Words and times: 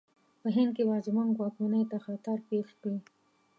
په 0.41 0.47
هند 0.55 0.71
کې 0.75 0.83
به 0.87 0.97
زموږ 1.07 1.29
واکمنۍ 1.37 1.83
ته 1.91 1.97
خطر 2.05 2.37
پېښ 2.49 2.67
کړي. 2.81 2.99